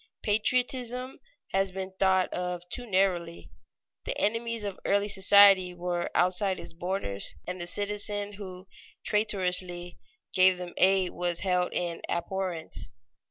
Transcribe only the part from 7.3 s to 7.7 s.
and the